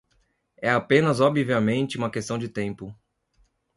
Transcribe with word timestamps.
É 0.57 0.67
apenas 0.67 1.19
obviamente 1.19 1.95
uma 1.95 2.09
questão 2.09 2.35
de 2.35 2.49
tempo. 2.49 2.91